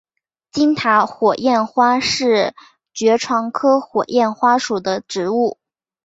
[0.51, 2.55] 金塔火焰花是
[2.91, 5.59] 爵床科火焰花属的植物。